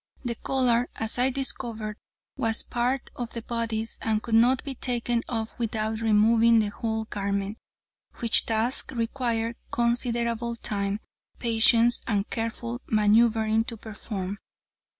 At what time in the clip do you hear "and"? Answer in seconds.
4.01-4.19, 12.07-12.27